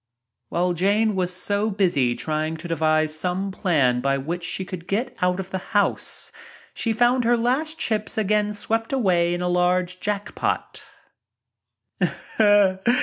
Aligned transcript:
While 0.49 0.73
Jane 0.73 1.13
was 1.15 1.31
so 1.31 1.69
busy 1.69 2.15
trying 2.15 2.57
to 2.57 2.67
devise 2.67 3.15
some 3.15 3.51
plan 3.51 4.01
by 4.01 4.17
which 4.17 4.43
she 4.43 4.65
could 4.65 4.87
get 4.87 5.15
out 5.21 5.39
of 5.39 5.51
the 5.51 5.59
house, 5.59 6.31
she 6.73 6.91
found 6.91 7.23
her 7.23 7.37
last 7.37 7.77
chips 7.77 8.17
again 8.17 8.53
swept 8.53 8.91
away 8.91 9.31
in 9.35 9.43
a 9.43 9.47
large 9.47 9.99
jack 9.99 10.33
pot. 10.33 10.83